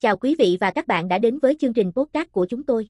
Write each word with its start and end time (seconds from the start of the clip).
chào 0.00 0.16
quý 0.16 0.34
vị 0.38 0.56
và 0.60 0.70
các 0.70 0.86
bạn 0.86 1.08
đã 1.08 1.18
đến 1.18 1.38
với 1.38 1.56
chương 1.60 1.72
trình 1.72 1.92
podcast 1.92 2.32
của 2.32 2.46
chúng 2.46 2.62
tôi. 2.62 2.88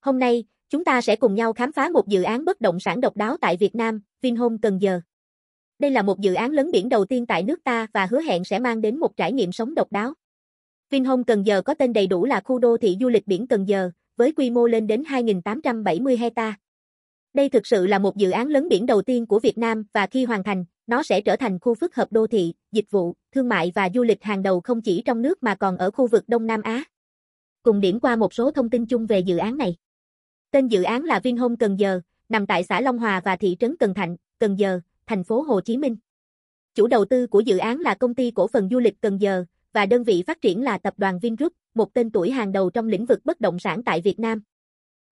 Hôm 0.00 0.18
nay, 0.18 0.44
chúng 0.68 0.84
ta 0.84 1.00
sẽ 1.00 1.16
cùng 1.16 1.34
nhau 1.34 1.52
khám 1.52 1.72
phá 1.72 1.88
một 1.88 2.08
dự 2.08 2.22
án 2.22 2.44
bất 2.44 2.60
động 2.60 2.80
sản 2.80 3.00
độc 3.00 3.16
đáo 3.16 3.36
tại 3.40 3.56
Việt 3.56 3.74
Nam, 3.74 4.00
Vinhome 4.22 4.56
Cần 4.62 4.78
Giờ. 4.82 5.00
Đây 5.78 5.90
là 5.90 6.02
một 6.02 6.20
dự 6.20 6.34
án 6.34 6.50
lớn 6.50 6.70
biển 6.70 6.88
đầu 6.88 7.04
tiên 7.04 7.26
tại 7.26 7.42
nước 7.42 7.64
ta 7.64 7.86
và 7.92 8.06
hứa 8.06 8.20
hẹn 8.20 8.44
sẽ 8.44 8.58
mang 8.58 8.80
đến 8.80 8.98
một 8.98 9.16
trải 9.16 9.32
nghiệm 9.32 9.52
sống 9.52 9.74
độc 9.74 9.92
đáo. 9.92 10.14
Vinhome 10.90 11.22
Cần 11.26 11.46
Giờ 11.46 11.62
có 11.62 11.74
tên 11.74 11.92
đầy 11.92 12.06
đủ 12.06 12.24
là 12.24 12.40
khu 12.40 12.58
đô 12.58 12.76
thị 12.76 12.96
du 13.00 13.08
lịch 13.08 13.26
biển 13.26 13.46
Cần 13.46 13.68
Giờ, 13.68 13.90
với 14.16 14.32
quy 14.32 14.50
mô 14.50 14.66
lên 14.66 14.86
đến 14.86 15.02
2.870 15.02 16.18
hecta. 16.18 16.56
Đây 17.34 17.48
thực 17.48 17.66
sự 17.66 17.86
là 17.86 17.98
một 17.98 18.16
dự 18.16 18.30
án 18.30 18.48
lớn 18.48 18.68
biển 18.68 18.86
đầu 18.86 19.02
tiên 19.02 19.26
của 19.26 19.40
Việt 19.40 19.58
Nam 19.58 19.84
và 19.92 20.06
khi 20.06 20.24
hoàn 20.24 20.44
thành, 20.44 20.64
nó 20.86 21.02
sẽ 21.02 21.20
trở 21.20 21.36
thành 21.36 21.58
khu 21.58 21.74
phức 21.74 21.94
hợp 21.94 22.12
đô 22.12 22.26
thị, 22.26 22.54
dịch 22.76 22.90
vụ, 22.90 23.14
thương 23.32 23.48
mại 23.48 23.72
và 23.74 23.88
du 23.94 24.02
lịch 24.02 24.22
hàng 24.22 24.42
đầu 24.42 24.60
không 24.60 24.82
chỉ 24.82 25.02
trong 25.06 25.22
nước 25.22 25.42
mà 25.42 25.54
còn 25.54 25.76
ở 25.76 25.90
khu 25.90 26.06
vực 26.06 26.24
Đông 26.28 26.46
Nam 26.46 26.62
Á. 26.62 26.84
Cùng 27.62 27.80
điểm 27.80 28.00
qua 28.00 28.16
một 28.16 28.34
số 28.34 28.50
thông 28.50 28.70
tin 28.70 28.86
chung 28.86 29.06
về 29.06 29.20
dự 29.20 29.36
án 29.36 29.56
này. 29.56 29.76
Tên 30.50 30.68
dự 30.68 30.82
án 30.82 31.04
là 31.04 31.20
Vinhome 31.20 31.54
Cần 31.58 31.76
Giờ, 31.80 32.00
nằm 32.28 32.46
tại 32.46 32.64
xã 32.64 32.80
Long 32.80 32.98
Hòa 32.98 33.20
và 33.24 33.36
thị 33.36 33.56
trấn 33.60 33.76
Cần 33.76 33.94
Thạnh, 33.94 34.16
Cần 34.38 34.58
Giờ, 34.58 34.80
thành 35.06 35.24
phố 35.24 35.42
Hồ 35.42 35.60
Chí 35.60 35.76
Minh. 35.76 35.96
Chủ 36.74 36.86
đầu 36.86 37.04
tư 37.04 37.26
của 37.26 37.40
dự 37.40 37.58
án 37.58 37.80
là 37.80 37.94
công 37.94 38.14
ty 38.14 38.30
cổ 38.30 38.46
phần 38.46 38.68
du 38.68 38.78
lịch 38.78 39.00
Cần 39.00 39.20
Giờ 39.20 39.44
và 39.72 39.86
đơn 39.86 40.04
vị 40.04 40.22
phát 40.26 40.40
triển 40.40 40.62
là 40.62 40.78
tập 40.78 40.94
đoàn 40.96 41.18
Vingroup, 41.18 41.52
một 41.74 41.94
tên 41.94 42.10
tuổi 42.10 42.30
hàng 42.30 42.52
đầu 42.52 42.70
trong 42.70 42.88
lĩnh 42.88 43.06
vực 43.06 43.20
bất 43.24 43.40
động 43.40 43.58
sản 43.58 43.82
tại 43.84 44.00
Việt 44.00 44.20
Nam. 44.20 44.42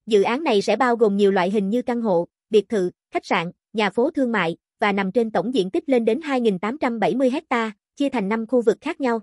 Dự 0.06 0.23
án 0.23 0.45
này 0.45 0.62
sẽ 0.62 0.76
bao 0.76 0.96
gồm 0.96 1.16
nhiều 1.16 1.30
loại 1.30 1.51
hình 1.51 1.70
như 1.70 1.82
căn 1.82 2.01
hộ, 2.01 2.28
biệt 2.51 2.68
thự, 2.68 2.90
khách 3.10 3.26
sạn, 3.26 3.52
nhà 3.73 3.90
phố 3.90 4.10
thương 4.10 4.32
mại 4.32 4.56
và 4.84 4.93
nằm 4.93 5.12
trên 5.12 5.30
tổng 5.30 5.55
diện 5.55 5.70
tích 5.70 5.88
lên 5.88 6.05
đến 6.05 6.20
2.870 6.20 7.30
hecta, 7.30 7.73
chia 7.97 8.09
thành 8.09 8.29
5 8.29 8.47
khu 8.47 8.62
vực 8.62 8.79
khác 8.80 9.01
nhau. 9.01 9.20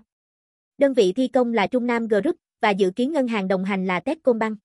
Đơn 0.78 0.94
vị 0.94 1.12
thi 1.12 1.28
công 1.28 1.52
là 1.52 1.66
Trung 1.66 1.86
Nam 1.86 2.08
Group 2.08 2.36
và 2.60 2.70
dự 2.70 2.90
kiến 2.90 3.12
ngân 3.12 3.28
hàng 3.28 3.48
đồng 3.48 3.64
hành 3.64 3.86
là 3.86 4.00
Techcombank. 4.00 4.58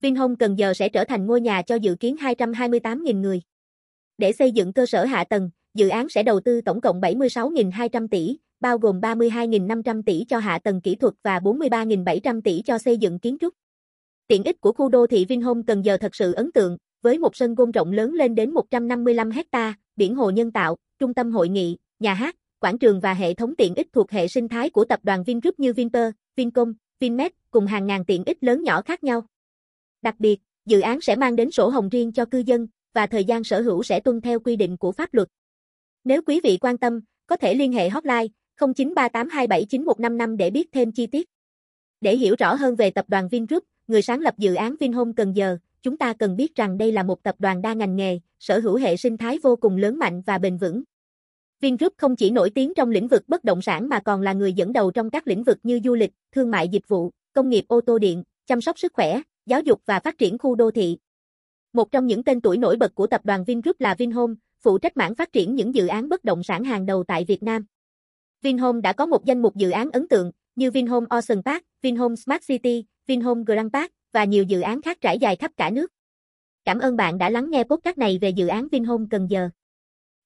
Vinhome 0.00 0.34
Cần 0.38 0.58
Giờ 0.58 0.74
sẽ 0.74 0.88
trở 0.88 1.04
thành 1.04 1.26
ngôi 1.26 1.40
nhà 1.40 1.62
cho 1.62 1.74
dự 1.74 1.94
kiến 1.94 2.16
228.000 2.16 3.20
người. 3.20 3.42
Để 4.18 4.32
xây 4.32 4.52
dựng 4.52 4.72
cơ 4.72 4.86
sở 4.86 5.04
hạ 5.04 5.24
tầng, 5.24 5.50
dự 5.74 5.88
án 5.88 6.08
sẽ 6.08 6.22
đầu 6.22 6.40
tư 6.40 6.60
tổng 6.60 6.80
cộng 6.80 7.00
76.200 7.00 8.08
tỷ, 8.08 8.38
bao 8.60 8.78
gồm 8.78 9.00
32.500 9.00 10.02
tỷ 10.02 10.24
cho 10.28 10.38
hạ 10.38 10.58
tầng 10.64 10.80
kỹ 10.80 10.94
thuật 10.94 11.14
và 11.22 11.38
43.700 11.38 12.40
tỷ 12.40 12.62
cho 12.62 12.78
xây 12.78 12.96
dựng 12.96 13.18
kiến 13.18 13.36
trúc. 13.40 13.54
Tiện 14.26 14.44
ích 14.44 14.60
của 14.60 14.72
khu 14.72 14.88
đô 14.88 15.06
thị 15.06 15.24
Vinhome 15.24 15.62
Cần 15.66 15.84
Giờ 15.84 15.96
thật 15.96 16.14
sự 16.14 16.32
ấn 16.32 16.52
tượng, 16.52 16.78
với 17.08 17.18
một 17.18 17.36
sân 17.36 17.54
gôn 17.54 17.70
rộng 17.70 17.92
lớn 17.92 18.14
lên 18.14 18.34
đến 18.34 18.50
155 18.50 19.30
hecta, 19.30 19.74
biển 19.96 20.14
hồ 20.14 20.30
nhân 20.30 20.52
tạo, 20.52 20.76
trung 20.98 21.14
tâm 21.14 21.32
hội 21.32 21.48
nghị, 21.48 21.76
nhà 21.98 22.14
hát, 22.14 22.36
quảng 22.58 22.78
trường 22.78 23.00
và 23.00 23.14
hệ 23.14 23.34
thống 23.34 23.54
tiện 23.56 23.74
ích 23.74 23.88
thuộc 23.92 24.10
hệ 24.10 24.28
sinh 24.28 24.48
thái 24.48 24.70
của 24.70 24.84
tập 24.84 25.00
đoàn 25.02 25.24
Vingroup 25.24 25.60
như 25.60 25.72
Vinpearl, 25.72 26.10
Vincom, 26.36 26.74
Vinmed 27.00 27.32
cùng 27.50 27.66
hàng 27.66 27.86
ngàn 27.86 28.04
tiện 28.04 28.24
ích 28.24 28.44
lớn 28.44 28.62
nhỏ 28.62 28.82
khác 28.82 29.04
nhau. 29.04 29.22
Đặc 30.02 30.14
biệt, 30.18 30.40
dự 30.66 30.80
án 30.80 31.00
sẽ 31.00 31.16
mang 31.16 31.36
đến 31.36 31.50
sổ 31.50 31.68
hồng 31.68 31.88
riêng 31.88 32.12
cho 32.12 32.24
cư 32.24 32.38
dân 32.38 32.66
và 32.94 33.06
thời 33.06 33.24
gian 33.24 33.44
sở 33.44 33.60
hữu 33.60 33.82
sẽ 33.82 34.00
tuân 34.00 34.20
theo 34.20 34.40
quy 34.40 34.56
định 34.56 34.76
của 34.76 34.92
pháp 34.92 35.14
luật. 35.14 35.28
Nếu 36.04 36.22
quý 36.22 36.40
vị 36.44 36.58
quan 36.60 36.78
tâm, 36.78 37.00
có 37.26 37.36
thể 37.36 37.54
liên 37.54 37.72
hệ 37.72 37.88
hotline 37.88 38.26
0938279155 38.60 40.36
để 40.36 40.50
biết 40.50 40.72
thêm 40.72 40.92
chi 40.92 41.06
tiết. 41.06 41.28
Để 42.00 42.16
hiểu 42.16 42.34
rõ 42.38 42.54
hơn 42.54 42.76
về 42.76 42.90
tập 42.90 43.04
đoàn 43.08 43.28
Vingroup, 43.28 43.64
người 43.86 44.02
sáng 44.02 44.20
lập 44.20 44.34
dự 44.38 44.54
án 44.54 44.74
Vinhome 44.80 45.12
Cần 45.16 45.36
Giờ, 45.36 45.58
chúng 45.82 45.96
ta 45.96 46.12
cần 46.12 46.36
biết 46.36 46.54
rằng 46.54 46.78
đây 46.78 46.92
là 46.92 47.02
một 47.02 47.22
tập 47.22 47.34
đoàn 47.38 47.62
đa 47.62 47.72
ngành 47.72 47.96
nghề, 47.96 48.20
sở 48.38 48.58
hữu 48.58 48.76
hệ 48.76 48.96
sinh 48.96 49.16
thái 49.16 49.38
vô 49.42 49.56
cùng 49.56 49.76
lớn 49.76 49.98
mạnh 49.98 50.22
và 50.26 50.38
bền 50.38 50.56
vững. 50.56 50.82
Vingroup 51.60 51.92
không 51.96 52.16
chỉ 52.16 52.30
nổi 52.30 52.50
tiếng 52.50 52.72
trong 52.76 52.90
lĩnh 52.90 53.08
vực 53.08 53.22
bất 53.28 53.44
động 53.44 53.62
sản 53.62 53.88
mà 53.88 54.00
còn 54.00 54.20
là 54.22 54.32
người 54.32 54.52
dẫn 54.52 54.72
đầu 54.72 54.90
trong 54.90 55.10
các 55.10 55.26
lĩnh 55.26 55.44
vực 55.44 55.58
như 55.62 55.80
du 55.84 55.94
lịch, 55.94 56.10
thương 56.32 56.50
mại 56.50 56.68
dịch 56.68 56.88
vụ, 56.88 57.10
công 57.32 57.48
nghiệp 57.48 57.64
ô 57.68 57.80
tô 57.80 57.98
điện, 57.98 58.22
chăm 58.46 58.60
sóc 58.60 58.78
sức 58.78 58.92
khỏe, 58.94 59.20
giáo 59.46 59.60
dục 59.60 59.82
và 59.86 60.00
phát 60.00 60.18
triển 60.18 60.38
khu 60.38 60.54
đô 60.54 60.70
thị. 60.70 60.98
Một 61.72 61.92
trong 61.92 62.06
những 62.06 62.24
tên 62.24 62.40
tuổi 62.40 62.58
nổi 62.58 62.76
bật 62.76 62.94
của 62.94 63.06
tập 63.06 63.20
đoàn 63.24 63.44
Vingroup 63.44 63.80
là 63.80 63.94
Vinhome, 63.94 64.34
phụ 64.60 64.78
trách 64.78 64.96
mảng 64.96 65.14
phát 65.14 65.32
triển 65.32 65.54
những 65.54 65.74
dự 65.74 65.86
án 65.86 66.08
bất 66.08 66.24
động 66.24 66.42
sản 66.42 66.64
hàng 66.64 66.86
đầu 66.86 67.04
tại 67.04 67.24
Việt 67.24 67.42
Nam. 67.42 67.64
Vinhome 68.42 68.80
đã 68.80 68.92
có 68.92 69.06
một 69.06 69.24
danh 69.24 69.42
mục 69.42 69.56
dự 69.56 69.70
án 69.70 69.90
ấn 69.90 70.08
tượng 70.08 70.32
như 70.54 70.70
Vinhome 70.70 71.06
Ocean 71.10 71.42
Park, 71.42 71.64
Vinhome 71.82 72.16
Smart 72.16 72.46
City, 72.46 72.84
Vinhome 73.06 73.42
Grand 73.46 73.72
Park 73.72 73.92
và 74.12 74.24
nhiều 74.24 74.44
dự 74.44 74.60
án 74.60 74.82
khác 74.82 74.98
trải 75.00 75.18
dài 75.18 75.36
khắp 75.36 75.50
cả 75.56 75.70
nước. 75.70 75.92
Cảm 76.64 76.78
ơn 76.78 76.96
bạn 76.96 77.18
đã 77.18 77.30
lắng 77.30 77.50
nghe 77.50 77.64
podcast 77.64 77.98
này 77.98 78.18
về 78.20 78.28
dự 78.30 78.46
án 78.46 78.68
Vinhome 78.68 79.04
Cần 79.10 79.26
Giờ. 79.30 79.48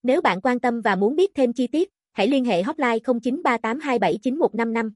Nếu 0.03 0.21
bạn 0.21 0.41
quan 0.41 0.61
tâm 0.61 0.81
và 0.81 0.97
muốn 0.97 1.17
biết 1.17 1.31
thêm 1.35 1.53
chi 1.53 1.67
tiết, 1.67 1.91
hãy 2.13 2.29
liên 2.29 2.45
hệ 2.45 2.63
hotline 2.63 2.99
0938279155. 2.99 4.91